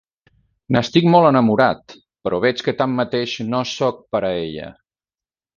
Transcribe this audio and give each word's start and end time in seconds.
N'estic 0.75 1.05
molt 1.15 1.27
enamorat, 1.31 1.95
però 2.29 2.39
veig 2.47 2.65
que 2.69 2.75
tanmateix 2.81 3.39
no 3.53 3.63
soc 3.77 4.05
per 4.17 4.23
a 4.33 4.37
ella. 4.43 4.75